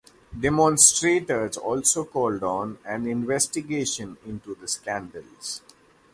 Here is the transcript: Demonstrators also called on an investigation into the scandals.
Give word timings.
Demonstrators 0.39 1.57
also 1.57 2.05
called 2.05 2.41
on 2.41 2.79
an 2.85 3.05
investigation 3.05 4.17
into 4.25 4.55
the 4.55 4.67
scandals. 4.67 5.61